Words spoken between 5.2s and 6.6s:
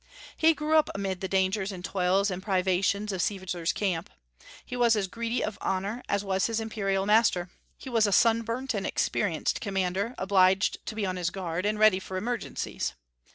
of honors as was his